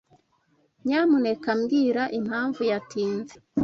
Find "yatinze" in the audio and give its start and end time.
2.71-3.35